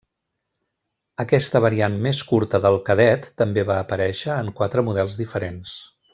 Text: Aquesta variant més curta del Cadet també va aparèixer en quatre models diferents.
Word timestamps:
Aquesta 1.23 1.61
variant 1.65 1.97
més 2.05 2.21
curta 2.31 2.61
del 2.67 2.77
Cadet 2.89 3.29
també 3.43 3.67
va 3.73 3.77
aparèixer 3.83 4.35
en 4.45 4.51
quatre 4.63 4.87
models 4.89 5.21
diferents. 5.23 5.77